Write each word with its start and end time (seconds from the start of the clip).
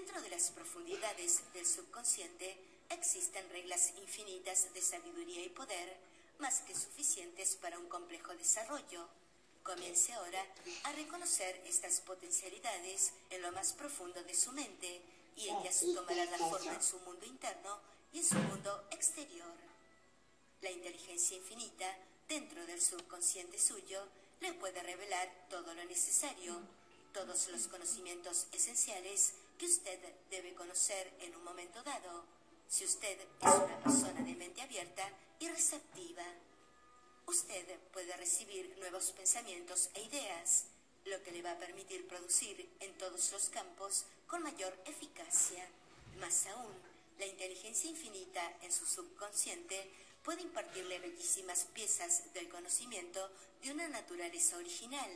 Dentro 0.00 0.22
de 0.22 0.30
las 0.30 0.50
profundidades 0.52 1.42
del 1.52 1.66
subconsciente 1.66 2.56
existen 2.88 3.46
reglas 3.50 3.92
infinitas 4.00 4.72
de 4.72 4.80
sabiduría 4.80 5.44
y 5.44 5.50
poder, 5.50 5.94
más 6.38 6.60
que 6.60 6.74
suficientes 6.74 7.56
para 7.56 7.78
un 7.78 7.86
complejo 7.86 8.32
desarrollo. 8.32 9.06
Comience 9.62 10.10
ahora 10.14 10.42
a 10.84 10.92
reconocer 10.92 11.62
estas 11.66 12.00
potencialidades 12.00 13.12
en 13.28 13.42
lo 13.42 13.52
más 13.52 13.74
profundo 13.74 14.22
de 14.22 14.34
su 14.34 14.52
mente 14.52 15.02
y 15.36 15.50
ellas 15.50 15.84
tomarán 15.94 16.30
la 16.30 16.38
forma 16.38 16.72
en 16.72 16.82
su 16.82 16.98
mundo 17.00 17.26
interno 17.26 17.78
y 18.14 18.20
en 18.20 18.24
su 18.24 18.36
mundo 18.36 18.88
exterior. 18.92 19.52
La 20.62 20.70
inteligencia 20.70 21.36
infinita 21.36 21.94
dentro 22.26 22.64
del 22.64 22.80
subconsciente 22.80 23.58
suyo 23.58 24.02
le 24.40 24.54
puede 24.54 24.82
revelar 24.82 25.30
todo 25.50 25.74
lo 25.74 25.84
necesario, 25.84 26.58
todos 27.12 27.48
los 27.48 27.68
conocimientos 27.68 28.46
esenciales 28.52 29.34
que 29.60 29.66
usted 29.66 30.00
debe 30.30 30.54
conocer 30.54 31.12
en 31.20 31.36
un 31.36 31.44
momento 31.44 31.82
dado, 31.82 32.24
si 32.66 32.86
usted 32.86 33.20
es 33.20 33.54
una 33.54 33.78
persona 33.82 34.22
de 34.22 34.34
mente 34.34 34.62
abierta 34.62 35.06
y 35.38 35.48
receptiva. 35.48 36.24
Usted 37.26 37.78
puede 37.92 38.16
recibir 38.16 38.74
nuevos 38.78 39.12
pensamientos 39.12 39.90
e 39.92 40.00
ideas, 40.04 40.64
lo 41.04 41.22
que 41.22 41.32
le 41.32 41.42
va 41.42 41.52
a 41.52 41.58
permitir 41.58 42.08
producir 42.08 42.70
en 42.80 42.96
todos 42.96 43.32
los 43.32 43.50
campos 43.50 44.06
con 44.26 44.42
mayor 44.42 44.74
eficacia. 44.86 45.68
Más 46.20 46.46
aún, 46.46 46.72
la 47.18 47.26
inteligencia 47.26 47.90
infinita 47.90 48.56
en 48.62 48.72
su 48.72 48.86
subconsciente 48.86 49.90
puede 50.24 50.40
impartirle 50.40 51.00
bellísimas 51.00 51.66
piezas 51.74 52.32
del 52.32 52.48
conocimiento 52.48 53.30
de 53.62 53.72
una 53.72 53.88
naturaleza 53.88 54.56
original. 54.56 55.10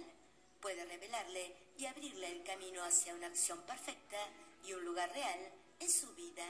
Puede 0.60 0.84
revelarle 0.84 1.63
y 1.78 1.86
abrirle 1.86 2.30
el 2.30 2.44
camino 2.44 2.82
hacia 2.84 3.14
una 3.14 3.26
acción 3.26 3.60
perfecta 3.62 4.18
y 4.64 4.72
un 4.72 4.84
lugar 4.84 5.12
real 5.12 5.52
en 5.80 5.90
su 5.90 6.12
vida. 6.14 6.46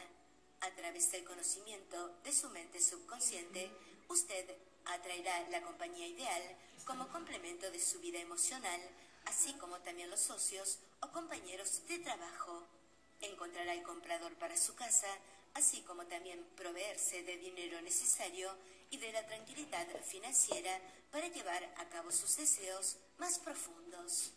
A 0.60 0.70
través 0.70 1.10
del 1.12 1.24
conocimiento 1.24 2.08
de 2.24 2.32
su 2.32 2.48
mente 2.50 2.80
subconsciente, 2.80 3.70
usted 4.08 4.56
atraerá 4.86 5.48
la 5.50 5.62
compañía 5.62 6.06
ideal 6.06 6.42
como 6.84 7.08
complemento 7.08 7.70
de 7.70 7.80
su 7.80 8.00
vida 8.00 8.18
emocional, 8.18 8.80
así 9.26 9.52
como 9.54 9.78
también 9.80 10.10
los 10.10 10.20
socios 10.20 10.78
o 11.00 11.10
compañeros 11.10 11.86
de 11.88 11.98
trabajo. 11.98 12.62
Encontrará 13.20 13.72
el 13.72 13.82
comprador 13.82 14.34
para 14.34 14.56
su 14.56 14.74
casa, 14.74 15.08
así 15.54 15.80
como 15.82 16.06
también 16.06 16.44
proveerse 16.56 17.22
de 17.22 17.36
dinero 17.38 17.80
necesario 17.82 18.54
y 18.90 18.98
de 18.98 19.12
la 19.12 19.26
tranquilidad 19.26 19.86
financiera 20.04 20.80
para 21.10 21.28
llevar 21.28 21.64
a 21.78 21.88
cabo 21.88 22.10
sus 22.10 22.36
deseos 22.36 22.96
más 23.18 23.38
profundos. 23.38 24.32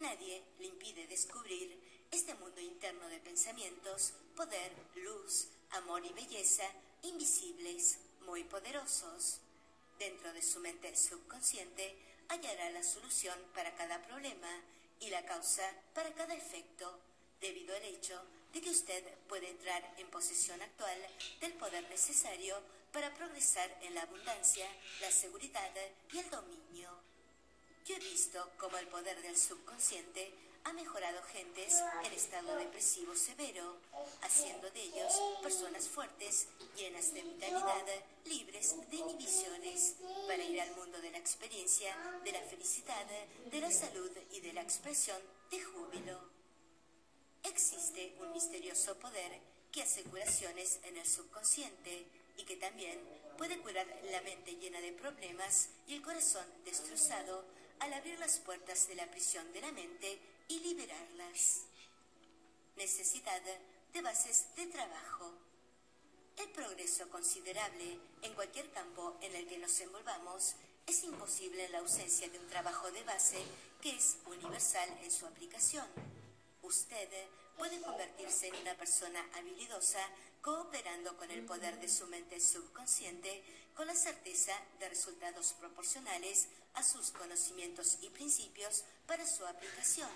Nadie 0.00 0.42
le 0.58 0.66
impide 0.66 1.06
descubrir 1.06 1.78
este 2.10 2.34
mundo 2.34 2.58
interno 2.58 3.06
de 3.08 3.18
pensamientos, 3.18 4.14
poder, 4.34 4.72
luz, 4.96 5.48
amor 5.72 6.04
y 6.06 6.12
belleza 6.14 6.64
invisibles, 7.02 7.98
muy 8.24 8.44
poderosos. 8.44 9.40
Dentro 9.98 10.32
de 10.32 10.40
su 10.40 10.58
mente 10.60 10.96
subconsciente 10.96 11.94
hallará 12.28 12.70
la 12.70 12.82
solución 12.82 13.38
para 13.54 13.74
cada 13.74 14.02
problema 14.06 14.48
y 15.00 15.10
la 15.10 15.24
causa 15.26 15.70
para 15.94 16.14
cada 16.14 16.34
efecto, 16.34 16.98
debido 17.38 17.76
al 17.76 17.84
hecho 17.84 18.22
de 18.54 18.62
que 18.62 18.70
usted 18.70 19.04
puede 19.28 19.50
entrar 19.50 19.94
en 19.98 20.10
posesión 20.10 20.62
actual 20.62 20.98
del 21.40 21.52
poder 21.54 21.86
necesario 21.90 22.56
para 22.90 23.12
progresar 23.14 23.78
en 23.82 23.94
la 23.94 24.02
abundancia, 24.02 24.66
la 25.02 25.10
seguridad 25.10 25.70
y 26.10 26.18
el 26.18 26.30
dominio. 26.30 27.10
Yo 27.90 27.96
he 27.96 27.98
visto 27.98 28.48
cómo 28.56 28.78
el 28.78 28.86
poder 28.86 29.20
del 29.20 29.36
subconsciente 29.36 30.32
ha 30.62 30.72
mejorado 30.74 31.20
gentes 31.24 31.74
en 32.04 32.12
estado 32.12 32.54
depresivo 32.54 33.16
severo, 33.16 33.78
haciendo 34.22 34.70
de 34.70 34.80
ellos 34.80 35.12
personas 35.42 35.88
fuertes, 35.88 36.46
llenas 36.76 37.12
de 37.12 37.22
vitalidad, 37.22 37.84
libres 38.26 38.76
de 38.92 38.96
inhibiciones, 38.96 39.96
para 40.28 40.44
ir 40.44 40.60
al 40.60 40.76
mundo 40.76 41.00
de 41.00 41.10
la 41.10 41.18
experiencia, 41.18 41.96
de 42.22 42.30
la 42.30 42.40
felicidad, 42.42 43.04
de 43.50 43.60
la 43.60 43.72
salud 43.72 44.12
y 44.30 44.40
de 44.40 44.52
la 44.52 44.62
expresión 44.62 45.20
de 45.50 45.60
júbilo. 45.60 46.20
Existe 47.42 48.14
un 48.20 48.32
misterioso 48.32 48.96
poder 49.00 49.32
que 49.72 49.82
hace 49.82 50.04
curaciones 50.04 50.78
en 50.84 50.96
el 50.96 51.06
subconsciente 51.08 52.06
y 52.36 52.44
que 52.44 52.54
también 52.54 53.00
puede 53.36 53.58
curar 53.58 53.88
la 54.12 54.20
mente 54.20 54.54
llena 54.54 54.80
de 54.80 54.92
problemas 54.92 55.70
y 55.88 55.94
el 55.94 56.02
corazón 56.02 56.46
destrozado 56.64 57.58
al 57.80 57.92
abrir 57.92 58.18
las 58.18 58.38
puertas 58.38 58.88
de 58.88 58.94
la 58.94 59.10
prisión 59.10 59.52
de 59.52 59.60
la 59.60 59.72
mente 59.72 60.18
y 60.48 60.60
liberarlas. 60.60 61.62
Necesidad 62.76 63.40
de 63.92 64.02
bases 64.02 64.46
de 64.56 64.66
trabajo. 64.66 65.32
El 66.36 66.48
progreso 66.50 67.08
considerable 67.10 67.98
en 68.22 68.34
cualquier 68.34 68.70
campo 68.72 69.16
en 69.20 69.34
el 69.34 69.46
que 69.46 69.58
nos 69.58 69.78
envolvamos 69.80 70.54
es 70.86 71.04
imposible 71.04 71.64
en 71.64 71.72
la 71.72 71.78
ausencia 71.78 72.28
de 72.28 72.38
un 72.38 72.48
trabajo 72.48 72.90
de 72.90 73.02
base 73.04 73.42
que 73.82 73.90
es 73.90 74.16
universal 74.26 74.88
en 75.02 75.10
su 75.10 75.26
aplicación 75.26 75.86
usted 76.62 77.08
puede 77.56 77.80
convertirse 77.80 78.48
en 78.48 78.56
una 78.56 78.76
persona 78.76 79.28
habilidosa 79.34 80.00
cooperando 80.40 81.16
con 81.16 81.30
el 81.30 81.44
poder 81.44 81.78
de 81.80 81.88
su 81.88 82.06
mente 82.06 82.40
subconsciente 82.40 83.42
con 83.74 83.86
la 83.86 83.94
certeza 83.94 84.52
de 84.78 84.88
resultados 84.88 85.54
proporcionales 85.54 86.48
a 86.74 86.82
sus 86.82 87.10
conocimientos 87.10 87.98
y 88.02 88.10
principios 88.10 88.84
para 89.06 89.26
su 89.26 89.44
aplicación, 89.46 90.10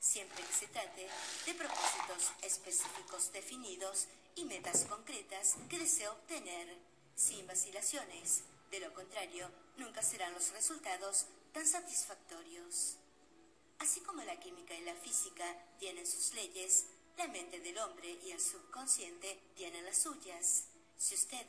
siempre 0.00 0.42
que 0.44 0.52
se 0.52 0.68
trate 0.68 1.08
de 1.46 1.54
propósitos 1.54 2.32
específicos 2.42 3.32
definidos 3.32 4.06
y 4.36 4.44
metas 4.44 4.84
concretas 4.84 5.56
que 5.68 5.78
desea 5.78 6.12
obtener, 6.12 6.76
sin 7.16 7.46
vacilaciones. 7.46 8.42
De 8.70 8.80
lo 8.80 8.92
contrario, 8.94 9.50
nunca 9.76 10.02
serán 10.02 10.32
los 10.34 10.50
resultados 10.52 11.26
tan 11.52 11.66
satisfactorios. 11.66 12.96
Así 13.78 14.00
como 14.00 14.22
la 14.22 14.38
química 14.38 14.74
y 14.74 14.82
la 14.82 14.94
física 14.94 15.44
tienen 15.78 16.06
sus 16.06 16.34
leyes, 16.34 16.86
la 17.16 17.26
mente 17.28 17.58
del 17.60 17.78
hombre 17.78 18.16
y 18.24 18.30
el 18.30 18.40
subconsciente 18.40 19.38
tienen 19.56 19.84
las 19.84 19.98
suyas. 19.98 20.64
Si 20.96 21.14
usted 21.14 21.46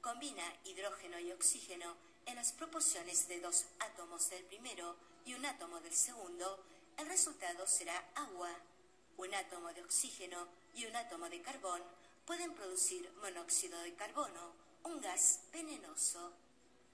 combina 0.00 0.42
hidrógeno 0.64 1.18
y 1.20 1.30
oxígeno 1.30 1.96
en 2.26 2.36
las 2.36 2.52
proporciones 2.52 3.28
de 3.28 3.40
dos 3.40 3.66
átomos 3.80 4.30
del 4.30 4.44
primero 4.44 4.96
y 5.24 5.34
un 5.34 5.44
átomo 5.44 5.80
del 5.80 5.94
segundo, 5.94 6.64
el 6.98 7.06
resultado 7.06 7.66
será 7.66 7.96
agua. 8.14 8.50
Un 9.16 9.34
átomo 9.34 9.72
de 9.72 9.82
oxígeno 9.82 10.48
y 10.74 10.86
un 10.86 10.96
átomo 10.96 11.28
de 11.28 11.42
carbón 11.42 11.82
pueden 12.24 12.54
producir 12.54 13.10
monóxido 13.20 13.78
de 13.80 13.94
carbono, 13.94 14.54
un 14.84 15.00
gas 15.00 15.40
venenoso. 15.52 16.32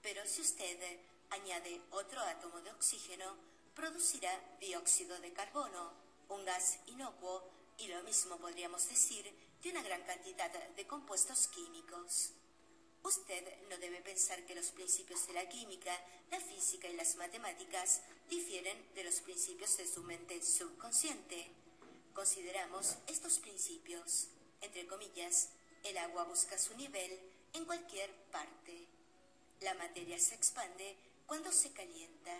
Pero 0.03 0.27
si 0.27 0.41
usted 0.41 1.00
añade 1.31 1.81
otro 1.91 2.21
átomo 2.21 2.60
de 2.60 2.71
oxígeno, 2.72 3.37
producirá 3.75 4.33
dióxido 4.60 5.19
de 5.21 5.33
carbono, 5.33 5.93
un 6.28 6.45
gas 6.45 6.78
inocuo 6.87 7.49
y 7.78 7.89
lo 7.89 8.03
mismo 8.03 8.37
podríamos 8.39 8.89
decir 8.89 9.33
de 9.62 9.71
una 9.71 9.83
gran 9.83 10.03
cantidad 10.03 10.50
de 10.50 10.87
compuestos 10.87 11.49
químicos. 11.49 12.33
Usted 13.03 13.44
no 13.70 13.78
debe 13.78 14.00
pensar 14.00 14.44
que 14.44 14.54
los 14.54 14.70
principios 14.72 15.26
de 15.26 15.32
la 15.34 15.48
química, 15.48 15.92
la 16.31 16.41
física 16.41 16.88
y 16.88 16.97
las 16.97 17.16
matemáticas 17.16 18.03
difieren 18.28 18.76
de 18.94 19.04
los 19.04 19.20
principios 19.20 19.76
de 19.76 19.86
su 19.86 20.03
mente 20.03 20.42
subconsciente. 20.42 21.47
Consideramos 22.12 22.97
estos 23.06 23.38
principios. 23.38 24.28
Entre 24.60 24.86
comillas, 24.86 25.50
el 25.84 25.97
agua 25.98 26.25
busca 26.25 26.59
su 26.59 26.75
nivel 26.76 27.19
en 27.54 27.64
cualquier 27.64 28.12
parte. 28.32 28.86
La 29.60 29.75
materia 29.75 30.19
se 30.19 30.34
expande 30.34 30.97
cuando 31.26 31.53
se 31.53 31.70
calienta. 31.72 32.36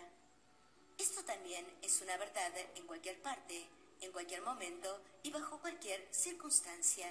Esto 0.97 1.23
también 1.23 1.65
es 1.81 2.01
una 2.01 2.17
verdad 2.17 2.51
en 2.75 2.85
cualquier 2.85 3.21
parte, 3.21 3.65
en 4.01 4.11
cualquier 4.11 4.41
momento 4.41 5.01
y 5.23 5.31
bajo 5.31 5.59
cualquier 5.59 6.05
circunstancia. 6.11 7.07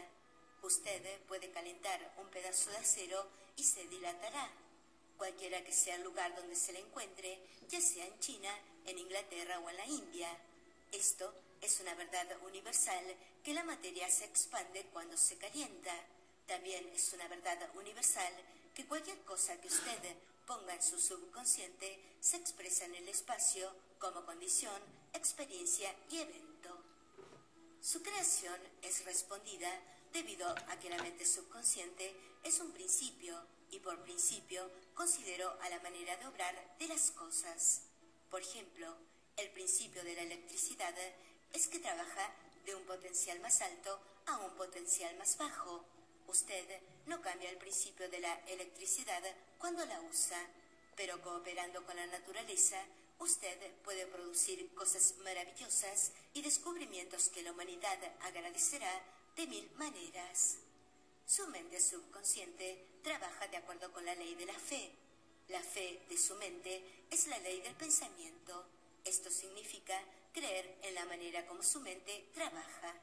Usted 0.62 1.20
puede 1.22 1.50
calentar 1.50 2.14
un 2.18 2.28
pedazo 2.28 2.70
de 2.70 2.78
acero 2.78 3.26
y 3.56 3.64
se 3.64 3.86
dilatará. 3.88 4.50
Cualquiera 5.16 5.64
que 5.64 5.72
sea 5.72 5.96
el 5.96 6.02
lugar 6.02 6.34
donde 6.36 6.54
se 6.54 6.72
le 6.72 6.80
encuentre, 6.80 7.38
ya 7.68 7.80
sea 7.80 8.04
en 8.06 8.18
China, 8.20 8.50
en 8.86 8.98
Inglaterra 8.98 9.58
o 9.60 9.70
en 9.70 9.76
la 9.76 9.86
India. 9.86 10.28
Esto 10.92 11.32
es 11.60 11.80
una 11.80 11.94
verdad 11.94 12.26
universal 12.44 13.04
que 13.42 13.54
la 13.54 13.64
materia 13.64 14.10
se 14.10 14.24
expande 14.24 14.86
cuando 14.92 15.16
se 15.16 15.36
calienta. 15.38 15.92
También 16.46 16.88
es 16.94 17.12
una 17.12 17.28
verdad 17.28 17.58
universal 17.74 18.32
que 18.74 18.86
cualquier 18.86 19.18
cosa 19.22 19.60
que 19.60 19.68
usted 19.68 20.16
ponga 20.46 20.74
en 20.74 20.82
su 20.82 20.98
subconsciente 20.98 21.98
se 22.20 22.36
expresa 22.36 22.84
en 22.84 22.94
el 22.94 23.08
espacio 23.08 23.72
como 23.98 24.24
condición, 24.24 24.80
experiencia 25.12 25.94
y 26.10 26.18
evento. 26.18 26.78
Su 27.82 28.02
creación 28.02 28.60
es 28.82 29.04
respondida 29.04 29.70
debido 30.18 30.48
a 30.66 30.80
que 30.80 30.90
la 30.90 31.00
mente 31.00 31.24
subconsciente 31.24 32.12
es 32.42 32.58
un 32.58 32.72
principio 32.72 33.40
y 33.70 33.78
por 33.78 34.02
principio 34.02 34.68
considero 34.92 35.56
a 35.62 35.70
la 35.70 35.78
manera 35.78 36.16
de 36.16 36.26
obrar 36.26 36.76
de 36.76 36.88
las 36.88 37.12
cosas. 37.12 37.82
Por 38.28 38.40
ejemplo, 38.42 38.96
el 39.36 39.48
principio 39.50 40.02
de 40.02 40.16
la 40.16 40.22
electricidad 40.22 40.92
es 41.52 41.68
que 41.68 41.78
trabaja 41.78 42.34
de 42.66 42.74
un 42.74 42.82
potencial 42.82 43.38
más 43.38 43.60
alto 43.60 44.00
a 44.26 44.38
un 44.38 44.50
potencial 44.56 45.16
más 45.18 45.38
bajo. 45.38 45.84
Usted 46.26 46.66
no 47.06 47.22
cambia 47.22 47.50
el 47.50 47.58
principio 47.58 48.10
de 48.10 48.18
la 48.18 48.34
electricidad 48.48 49.22
cuando 49.56 49.86
la 49.86 50.00
usa, 50.00 50.44
pero 50.96 51.22
cooperando 51.22 51.86
con 51.86 51.94
la 51.94 52.08
naturaleza, 52.08 52.82
usted 53.20 53.56
puede 53.84 54.04
producir 54.08 54.74
cosas 54.74 55.14
maravillosas 55.22 56.10
y 56.34 56.42
descubrimientos 56.42 57.28
que 57.28 57.44
la 57.44 57.52
humanidad 57.52 57.98
agradecerá 58.22 59.00
de 59.38 59.46
mil 59.46 59.70
maneras. 59.78 60.58
Su 61.24 61.46
mente 61.46 61.80
subconsciente 61.80 62.84
trabaja 63.04 63.46
de 63.46 63.58
acuerdo 63.58 63.92
con 63.92 64.04
la 64.04 64.16
ley 64.16 64.34
de 64.34 64.46
la 64.46 64.58
fe. 64.58 64.90
La 65.48 65.60
fe 65.60 66.00
de 66.10 66.18
su 66.18 66.34
mente 66.34 66.82
es 67.08 67.28
la 67.28 67.38
ley 67.38 67.60
del 67.60 67.74
pensamiento. 67.74 68.64
Esto 69.04 69.30
significa 69.30 69.94
creer 70.32 70.76
en 70.82 70.94
la 70.96 71.04
manera 71.04 71.46
como 71.46 71.62
su 71.62 71.80
mente 71.80 72.26
trabaja. 72.34 72.94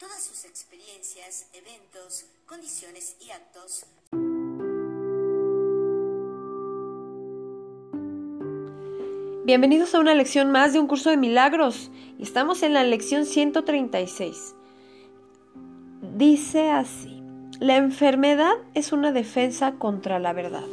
Todas 0.00 0.20
sus 0.20 0.44
experiencias, 0.44 1.46
eventos, 1.52 2.24
condiciones 2.46 3.14
y 3.20 3.30
actos 3.30 3.86
Bienvenidos 9.44 9.94
a 9.94 10.00
una 10.00 10.14
lección 10.14 10.50
más 10.50 10.72
de 10.72 10.80
un 10.80 10.88
curso 10.88 11.10
de 11.10 11.18
milagros. 11.18 11.90
Estamos 12.18 12.62
en 12.62 12.72
la 12.72 12.82
lección 12.82 13.26
136. 13.26 14.54
Dice 16.14 16.70
así, 16.70 17.22
la 17.58 17.76
enfermedad 17.76 18.54
es 18.74 18.92
una 18.92 19.10
defensa 19.10 19.72
contra 19.72 20.20
la 20.20 20.32
verdad. 20.32 20.64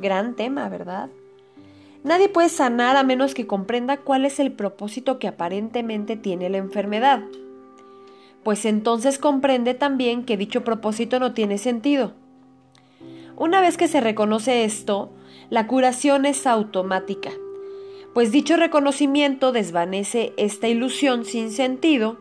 Gran 0.00 0.36
tema, 0.36 0.68
¿verdad? 0.68 1.10
Nadie 2.04 2.28
puede 2.28 2.48
sanar 2.48 2.96
a 2.96 3.02
menos 3.02 3.34
que 3.34 3.48
comprenda 3.48 3.96
cuál 3.96 4.24
es 4.24 4.38
el 4.38 4.52
propósito 4.52 5.18
que 5.18 5.26
aparentemente 5.26 6.16
tiene 6.16 6.50
la 6.50 6.58
enfermedad. 6.58 7.24
Pues 8.44 8.64
entonces 8.64 9.18
comprende 9.18 9.74
también 9.74 10.24
que 10.24 10.36
dicho 10.36 10.62
propósito 10.62 11.18
no 11.18 11.32
tiene 11.32 11.58
sentido. 11.58 12.12
Una 13.36 13.60
vez 13.60 13.76
que 13.76 13.88
se 13.88 14.00
reconoce 14.00 14.64
esto, 14.64 15.10
la 15.50 15.66
curación 15.66 16.26
es 16.26 16.46
automática 16.46 17.30
pues 18.14 18.30
dicho 18.30 18.56
reconocimiento 18.56 19.50
desvanece 19.50 20.32
esta 20.36 20.68
ilusión 20.68 21.24
sin 21.24 21.50
sentido, 21.50 22.16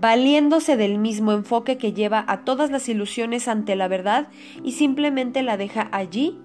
valiéndose 0.00 0.76
del 0.76 0.98
mismo 0.98 1.32
enfoque 1.32 1.78
que 1.78 1.92
lleva 1.92 2.24
a 2.28 2.44
todas 2.44 2.70
las 2.70 2.88
ilusiones 2.88 3.48
ante 3.48 3.76
la 3.76 3.88
verdad 3.88 4.28
y 4.62 4.72
simplemente 4.72 5.42
la 5.42 5.56
deja 5.56 5.88
allí 5.92 6.38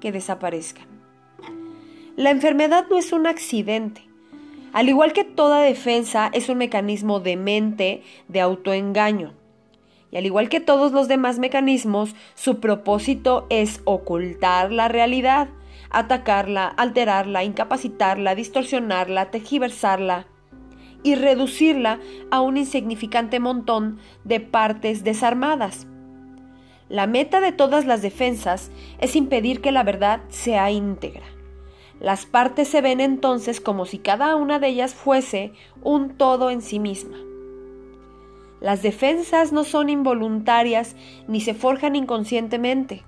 que 0.00 0.12
desaparezca. 0.12 0.82
La 2.16 2.30
enfermedad 2.30 2.86
no 2.90 2.98
es 2.98 3.12
un 3.12 3.26
accidente. 3.26 4.02
Al 4.72 4.88
igual 4.88 5.12
que 5.12 5.24
toda 5.24 5.60
defensa 5.60 6.30
es 6.32 6.48
un 6.48 6.58
mecanismo 6.58 7.20
de 7.20 7.36
mente 7.36 8.02
de 8.28 8.40
autoengaño. 8.40 9.34
Y 10.10 10.16
al 10.16 10.26
igual 10.26 10.48
que 10.48 10.60
todos 10.60 10.92
los 10.92 11.08
demás 11.08 11.38
mecanismos, 11.38 12.14
su 12.34 12.60
propósito 12.60 13.46
es 13.50 13.80
ocultar 13.84 14.72
la 14.72 14.88
realidad, 14.88 15.48
atacarla, 15.90 16.66
alterarla, 16.68 17.44
incapacitarla, 17.44 18.34
distorsionarla, 18.34 19.30
tejiversarla 19.30 20.26
y 21.06 21.14
reducirla 21.14 22.00
a 22.32 22.40
un 22.40 22.56
insignificante 22.56 23.38
montón 23.38 23.98
de 24.24 24.40
partes 24.40 25.04
desarmadas. 25.04 25.86
La 26.88 27.06
meta 27.06 27.40
de 27.40 27.52
todas 27.52 27.86
las 27.86 28.02
defensas 28.02 28.72
es 28.98 29.14
impedir 29.14 29.60
que 29.60 29.70
la 29.70 29.84
verdad 29.84 30.22
sea 30.30 30.72
íntegra. 30.72 31.22
Las 32.00 32.26
partes 32.26 32.66
se 32.66 32.80
ven 32.80 33.00
entonces 33.00 33.60
como 33.60 33.86
si 33.86 33.98
cada 33.98 34.34
una 34.34 34.58
de 34.58 34.66
ellas 34.66 34.94
fuese 34.94 35.52
un 35.80 36.16
todo 36.16 36.50
en 36.50 36.60
sí 36.60 36.80
misma. 36.80 37.18
Las 38.60 38.82
defensas 38.82 39.52
no 39.52 39.62
son 39.62 39.88
involuntarias 39.90 40.96
ni 41.28 41.40
se 41.40 41.54
forjan 41.54 41.94
inconscientemente. 41.94 43.04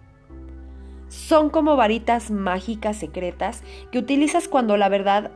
Son 1.09 1.51
como 1.51 1.75
varitas 1.75 2.31
mágicas 2.31 2.97
secretas 2.97 3.65
que 3.91 3.99
utilizas 3.99 4.47
cuando 4.47 4.77
la 4.77 4.89
verdad 4.89 5.33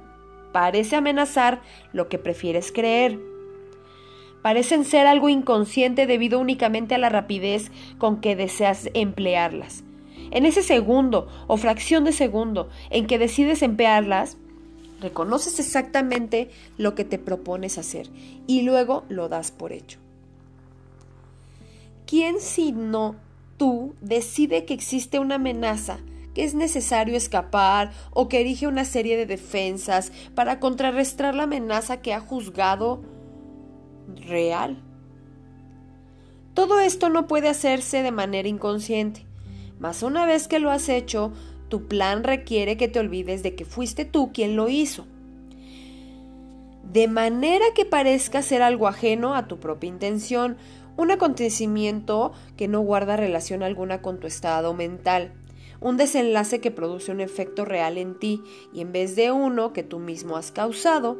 parece 0.52 0.96
amenazar 0.96 1.62
lo 1.92 2.08
que 2.08 2.18
prefieres 2.18 2.70
creer. 2.72 3.18
Parecen 4.42 4.84
ser 4.84 5.06
algo 5.06 5.28
inconsciente 5.28 6.06
debido 6.06 6.38
únicamente 6.38 6.94
a 6.94 6.98
la 6.98 7.08
rapidez 7.08 7.70
con 7.98 8.20
que 8.20 8.36
deseas 8.36 8.90
emplearlas. 8.94 9.84
En 10.30 10.46
ese 10.46 10.62
segundo 10.62 11.28
o 11.46 11.56
fracción 11.56 12.04
de 12.04 12.12
segundo 12.12 12.68
en 12.90 13.06
que 13.06 13.18
decides 13.18 13.62
emplearlas, 13.62 14.36
reconoces 15.00 15.58
exactamente 15.58 16.50
lo 16.78 16.94
que 16.94 17.04
te 17.04 17.18
propones 17.18 17.76
hacer 17.76 18.08
y 18.46 18.62
luego 18.62 19.04
lo 19.08 19.28
das 19.28 19.50
por 19.50 19.72
hecho. 19.72 19.98
¿Quién 22.06 22.40
si 22.40 22.72
no 22.72 23.16
tú 23.56 23.94
decide 24.00 24.64
que 24.64 24.74
existe 24.74 25.18
una 25.18 25.36
amenaza, 25.36 25.98
que 26.34 26.44
es 26.44 26.54
necesario 26.54 27.16
escapar 27.16 27.92
o 28.12 28.28
que 28.28 28.40
erige 28.40 28.66
una 28.66 28.84
serie 28.84 29.16
de 29.16 29.26
defensas 29.26 30.12
para 30.34 30.60
contrarrestar 30.60 31.34
la 31.34 31.44
amenaza 31.44 32.00
que 32.00 32.14
ha 32.14 32.20
juzgado 32.20 33.02
real. 34.26 34.82
Todo 36.54 36.80
esto 36.80 37.08
no 37.08 37.26
puede 37.26 37.48
hacerse 37.48 38.02
de 38.02 38.12
manera 38.12 38.48
inconsciente, 38.48 39.26
mas 39.78 40.02
una 40.02 40.26
vez 40.26 40.48
que 40.48 40.58
lo 40.58 40.70
has 40.70 40.88
hecho, 40.88 41.32
tu 41.68 41.88
plan 41.88 42.24
requiere 42.24 42.76
que 42.76 42.88
te 42.88 42.98
olvides 42.98 43.42
de 43.42 43.54
que 43.54 43.64
fuiste 43.64 44.04
tú 44.04 44.32
quien 44.32 44.56
lo 44.56 44.68
hizo, 44.68 45.06
de 46.92 47.08
manera 47.08 47.64
que 47.74 47.86
parezca 47.86 48.42
ser 48.42 48.60
algo 48.60 48.86
ajeno 48.86 49.34
a 49.34 49.48
tu 49.48 49.58
propia 49.58 49.88
intención, 49.88 50.58
un 50.98 51.10
acontecimiento 51.10 52.32
que 52.56 52.68
no 52.68 52.80
guarda 52.80 53.16
relación 53.16 53.62
alguna 53.62 54.02
con 54.02 54.20
tu 54.20 54.26
estado 54.26 54.74
mental, 54.74 55.32
un 55.82 55.96
desenlace 55.96 56.60
que 56.60 56.70
produce 56.70 57.10
un 57.10 57.20
efecto 57.20 57.64
real 57.64 57.98
en 57.98 58.18
ti 58.18 58.42
y 58.72 58.80
en 58.80 58.92
vez 58.92 59.16
de 59.16 59.32
uno 59.32 59.72
que 59.72 59.82
tú 59.82 59.98
mismo 59.98 60.36
has 60.36 60.52
causado. 60.52 61.18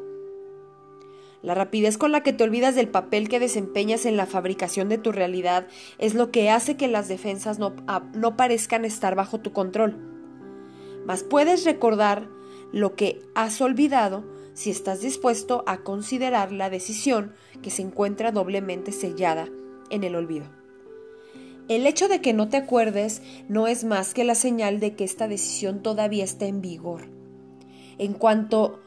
La 1.42 1.54
rapidez 1.54 1.98
con 1.98 2.12
la 2.12 2.22
que 2.22 2.32
te 2.32 2.44
olvidas 2.44 2.76
del 2.76 2.88
papel 2.88 3.28
que 3.28 3.40
desempeñas 3.40 4.06
en 4.06 4.16
la 4.16 4.26
fabricación 4.26 4.88
de 4.88 4.98
tu 4.98 5.10
realidad 5.10 5.66
es 5.98 6.14
lo 6.14 6.30
que 6.30 6.50
hace 6.50 6.76
que 6.76 6.86
las 6.86 7.08
defensas 7.08 7.58
no, 7.58 7.74
no 8.14 8.36
parezcan 8.36 8.84
estar 8.84 9.16
bajo 9.16 9.40
tu 9.40 9.52
control. 9.52 9.96
Mas 11.04 11.24
puedes 11.24 11.64
recordar 11.64 12.28
lo 12.70 12.94
que 12.94 13.20
has 13.34 13.60
olvidado 13.60 14.24
si 14.54 14.70
estás 14.70 15.00
dispuesto 15.00 15.64
a 15.66 15.78
considerar 15.78 16.52
la 16.52 16.70
decisión 16.70 17.34
que 17.60 17.70
se 17.70 17.82
encuentra 17.82 18.30
doblemente 18.30 18.92
sellada 18.92 19.48
en 19.90 20.04
el 20.04 20.14
olvido. 20.14 20.61
El 21.69 21.86
hecho 21.86 22.08
de 22.08 22.20
que 22.20 22.32
no 22.32 22.48
te 22.48 22.56
acuerdes 22.56 23.22
no 23.48 23.69
es 23.69 23.84
más 23.84 24.14
que 24.14 24.24
la 24.24 24.34
señal 24.34 24.81
de 24.81 24.94
que 24.94 25.04
esta 25.04 25.28
decisión 25.28 25.82
todavía 25.82 26.24
está 26.24 26.46
en 26.46 26.60
vigor. 26.60 27.02
En 27.98 28.14
cuanto 28.14 28.81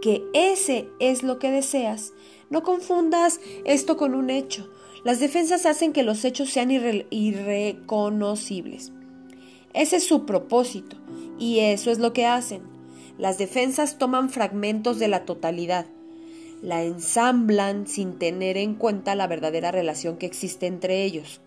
que 0.00 0.22
ese 0.32 0.88
es 1.00 1.22
lo 1.22 1.38
que 1.38 1.50
deseas, 1.50 2.12
no 2.48 2.62
confundas 2.62 3.40
esto 3.64 3.96
con 3.96 4.14
un 4.14 4.30
hecho. 4.30 4.70
Las 5.04 5.20
defensas 5.20 5.66
hacen 5.66 5.92
que 5.92 6.02
los 6.02 6.24
hechos 6.24 6.50
sean 6.50 6.70
irreconocibles. 6.70 8.92
Ese 9.72 9.96
es 9.96 10.06
su 10.06 10.26
propósito 10.26 10.96
y 11.38 11.60
eso 11.60 11.90
es 11.90 11.98
lo 11.98 12.12
que 12.12 12.26
hacen. 12.26 12.62
Las 13.18 13.38
defensas 13.38 13.98
toman 13.98 14.30
fragmentos 14.30 14.98
de 14.98 15.08
la 15.08 15.24
totalidad 15.24 15.86
la 16.62 16.82
ensamblan 16.82 17.86
sin 17.86 18.18
tener 18.18 18.56
en 18.56 18.74
cuenta 18.74 19.14
la 19.14 19.26
verdadera 19.26 19.70
relación 19.70 20.18
que 20.18 20.26
existe 20.26 20.66
entre 20.66 21.04
ellos. 21.04 21.40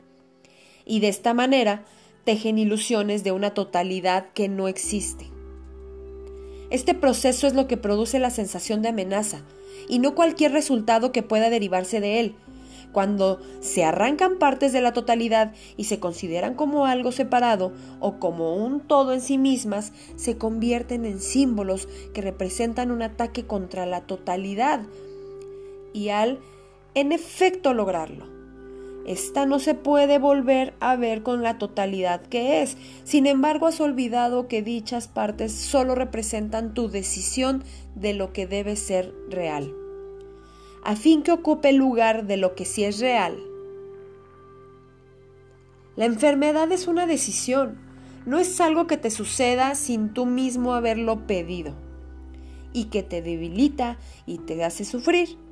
Y 0.85 0.99
de 0.99 1.09
esta 1.09 1.33
manera 1.33 1.85
tejen 2.23 2.57
ilusiones 2.57 3.23
de 3.23 3.31
una 3.31 3.53
totalidad 3.53 4.27
que 4.33 4.47
no 4.47 4.67
existe. 4.67 5.29
Este 6.69 6.93
proceso 6.93 7.45
es 7.45 7.53
lo 7.53 7.67
que 7.67 7.77
produce 7.77 8.19
la 8.19 8.31
sensación 8.31 8.81
de 8.81 8.89
amenaza, 8.89 9.41
y 9.87 9.99
no 9.99 10.15
cualquier 10.15 10.51
resultado 10.51 11.11
que 11.11 11.23
pueda 11.23 11.49
derivarse 11.49 11.99
de 11.99 12.19
él. 12.19 12.35
Cuando 12.91 13.39
se 13.59 13.83
arrancan 13.83 14.37
partes 14.37 14.71
de 14.71 14.81
la 14.81 14.93
totalidad 14.93 15.53
y 15.77 15.85
se 15.85 15.99
consideran 15.99 16.53
como 16.53 16.85
algo 16.85 17.11
separado 17.11 17.73
o 17.99 18.19
como 18.19 18.55
un 18.55 18.81
todo 18.81 19.13
en 19.13 19.21
sí 19.21 19.37
mismas, 19.37 19.93
se 20.15 20.37
convierten 20.37 21.05
en 21.05 21.19
símbolos 21.19 21.87
que 22.13 22.21
representan 22.21 22.91
un 22.91 23.01
ataque 23.01 23.45
contra 23.45 23.85
la 23.87 24.01
totalidad 24.01 24.81
y 25.91 26.09
al 26.09 26.39
en 26.93 27.11
efecto 27.11 27.73
lograrlo. 27.73 28.32
Esta 29.05 29.45
no 29.45 29.59
se 29.59 29.75
puede 29.75 30.17
volver 30.17 30.73
a 30.79 30.95
ver 30.95 31.23
con 31.23 31.43
la 31.43 31.57
totalidad 31.57 32.21
que 32.21 32.61
es. 32.61 32.77
Sin 33.03 33.27
embargo, 33.27 33.67
has 33.67 33.81
olvidado 33.81 34.47
que 34.47 34.61
dichas 34.61 35.09
partes 35.09 35.51
solo 35.51 35.93
representan 35.93 36.73
tu 36.73 36.89
decisión 36.89 37.63
de 37.95 38.13
lo 38.13 38.31
que 38.31 38.47
debe 38.47 38.75
ser 38.75 39.13
real, 39.29 39.73
a 40.83 40.95
fin 40.95 41.21
que 41.21 41.31
ocupe 41.31 41.69
el 41.69 41.75
lugar 41.75 42.25
de 42.25 42.37
lo 42.37 42.55
que 42.55 42.65
sí 42.65 42.85
es 42.85 42.99
real. 42.99 43.37
La 45.95 46.05
enfermedad 46.05 46.71
es 46.71 46.87
una 46.87 47.05
decisión, 47.05 47.77
no 48.25 48.39
es 48.39 48.59
algo 48.61 48.87
que 48.87 48.97
te 48.97 49.11
suceda 49.11 49.75
sin 49.75 50.13
tú 50.13 50.25
mismo 50.25 50.73
haberlo 50.73 51.27
pedido 51.27 51.75
y 52.71 52.85
que 52.85 53.03
te 53.03 53.21
debilita 53.21 53.97
y 54.25 54.39
te 54.39 54.63
hace 54.63 54.85
sufrir. 54.85 55.42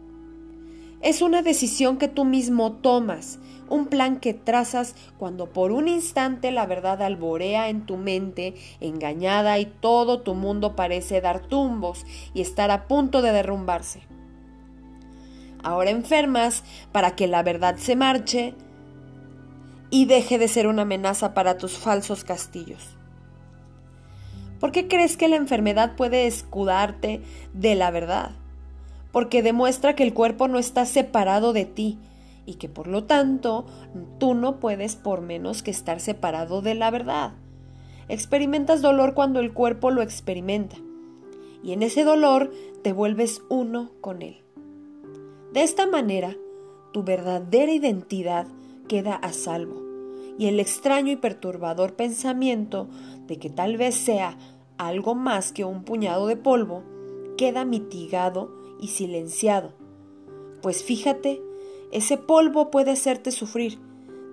Es 1.01 1.21
una 1.21 1.41
decisión 1.41 1.97
que 1.97 2.07
tú 2.07 2.25
mismo 2.25 2.73
tomas, 2.73 3.39
un 3.69 3.87
plan 3.87 4.19
que 4.19 4.33
trazas 4.33 4.95
cuando 5.17 5.51
por 5.51 5.71
un 5.71 5.87
instante 5.87 6.51
la 6.51 6.67
verdad 6.67 7.01
alborea 7.01 7.69
en 7.69 7.85
tu 7.85 7.97
mente, 7.97 8.53
engañada 8.81 9.57
y 9.57 9.65
todo 9.65 10.21
tu 10.21 10.35
mundo 10.35 10.75
parece 10.75 11.21
dar 11.21 11.39
tumbos 11.39 12.05
y 12.33 12.41
estar 12.41 12.69
a 12.69 12.87
punto 12.87 13.21
de 13.21 13.31
derrumbarse. 13.31 14.01
Ahora 15.63 15.89
enfermas 15.89 16.63
para 16.91 17.15
que 17.15 17.27
la 17.27 17.41
verdad 17.41 17.77
se 17.77 17.95
marche 17.95 18.53
y 19.89 20.05
deje 20.05 20.37
de 20.37 20.47
ser 20.47 20.67
una 20.67 20.83
amenaza 20.83 21.33
para 21.33 21.57
tus 21.57 21.77
falsos 21.77 22.23
castillos. 22.23 22.97
¿Por 24.59 24.71
qué 24.71 24.87
crees 24.87 25.17
que 25.17 25.27
la 25.27 25.35
enfermedad 25.35 25.95
puede 25.95 26.27
escudarte 26.27 27.21
de 27.53 27.75
la 27.75 27.89
verdad? 27.89 28.40
Porque 29.11 29.43
demuestra 29.43 29.95
que 29.95 30.03
el 30.03 30.13
cuerpo 30.13 30.47
no 30.47 30.57
está 30.57 30.85
separado 30.85 31.53
de 31.53 31.65
ti 31.65 31.97
y 32.45 32.55
que 32.55 32.69
por 32.69 32.87
lo 32.87 33.03
tanto 33.03 33.65
tú 34.19 34.33
no 34.33 34.59
puedes 34.59 34.95
por 34.95 35.21
menos 35.21 35.63
que 35.63 35.71
estar 35.71 35.99
separado 35.99 36.61
de 36.61 36.75
la 36.75 36.91
verdad. 36.91 37.33
Experimentas 38.07 38.81
dolor 38.81 39.13
cuando 39.13 39.39
el 39.39 39.53
cuerpo 39.53 39.91
lo 39.91 40.01
experimenta 40.01 40.77
y 41.63 41.73
en 41.73 41.83
ese 41.83 42.03
dolor 42.03 42.51
te 42.83 42.93
vuelves 42.93 43.41
uno 43.49 43.91
con 44.01 44.21
él. 44.21 44.43
De 45.53 45.63
esta 45.63 45.85
manera, 45.85 46.35
tu 46.93 47.03
verdadera 47.03 47.71
identidad 47.71 48.47
queda 48.87 49.15
a 49.15 49.31
salvo 49.33 49.81
y 50.37 50.47
el 50.47 50.59
extraño 50.59 51.11
y 51.11 51.17
perturbador 51.17 51.93
pensamiento 51.93 52.87
de 53.27 53.37
que 53.37 53.49
tal 53.49 53.77
vez 53.77 53.95
sea 53.95 54.37
algo 54.77 55.13
más 55.13 55.51
que 55.51 55.63
un 55.63 55.83
puñado 55.83 56.27
de 56.27 56.35
polvo 56.35 56.83
queda 57.37 57.63
mitigado 57.65 58.60
y 58.81 58.89
silenciado. 58.89 59.71
Pues 60.61 60.83
fíjate, 60.83 61.41
ese 61.91 62.17
polvo 62.17 62.71
puede 62.71 62.91
hacerte 62.91 63.31
sufrir, 63.31 63.79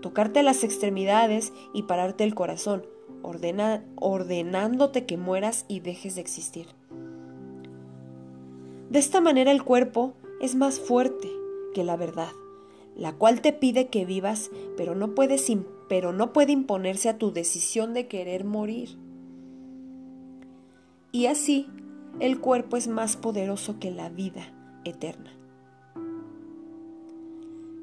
tocarte 0.02 0.42
las 0.42 0.64
extremidades 0.64 1.52
y 1.72 1.84
pararte 1.84 2.24
el 2.24 2.34
corazón, 2.34 2.84
ordenándote 3.22 5.06
que 5.06 5.16
mueras 5.16 5.64
y 5.68 5.80
dejes 5.80 6.16
de 6.16 6.20
existir. 6.22 6.66
De 8.90 8.98
esta 8.98 9.20
manera 9.20 9.52
el 9.52 9.62
cuerpo 9.62 10.14
es 10.40 10.54
más 10.54 10.80
fuerte 10.80 11.28
que 11.74 11.84
la 11.84 11.96
verdad, 11.96 12.32
la 12.96 13.12
cual 13.12 13.42
te 13.42 13.52
pide 13.52 13.88
que 13.88 14.04
vivas, 14.04 14.50
pero 14.76 14.94
no, 14.94 15.14
pero 15.88 16.12
no 16.12 16.32
puede 16.32 16.52
imponerse 16.52 17.08
a 17.08 17.18
tu 17.18 17.32
decisión 17.32 17.92
de 17.92 18.08
querer 18.08 18.44
morir. 18.44 18.96
Y 21.12 21.26
así, 21.26 21.68
el 22.20 22.40
cuerpo 22.40 22.76
es 22.76 22.88
más 22.88 23.16
poderoso 23.16 23.78
que 23.78 23.92
la 23.92 24.08
vida 24.08 24.52
eterna. 24.84 25.32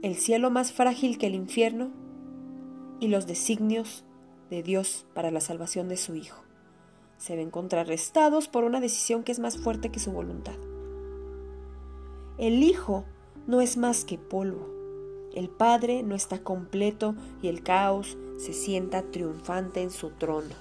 El 0.02 0.16
cielo 0.16 0.52
más 0.52 0.74
frágil 0.74 1.18
que 1.18 1.28
el 1.28 1.36
infierno 1.36 1.92
y 3.00 3.08
los 3.08 3.28
designios 3.28 4.04
de 4.50 4.62
Dios 4.62 5.06
para 5.14 5.32
la 5.32 5.40
salvación 5.40 5.88
de 5.88 5.98
su 5.98 6.16
Hijo. 6.16 6.44
Se 7.18 7.38
ven 7.38 7.50
contrarrestados 7.50 8.50
por 8.50 8.66
una 8.66 8.82
decisión 8.82 9.24
que 9.24 9.32
es 9.32 9.40
más 9.40 9.58
fuerte 9.58 9.90
que 9.90 10.00
su 10.00 10.12
voluntad. 10.12 10.56
El 12.38 12.62
Hijo 12.62 13.06
no 13.48 13.62
es 13.62 13.78
más 13.78 14.04
que 14.04 14.18
polvo. 14.18 14.70
El 15.34 15.50
Padre 15.50 16.04
no 16.04 16.14
está 16.14 16.40
completo 16.40 17.16
y 17.42 17.48
el 17.48 17.64
caos 17.64 18.18
se 18.38 18.52
sienta 18.52 19.02
triunfante 19.02 19.82
en 19.82 19.92
su 19.92 20.10
trono. 20.10 20.56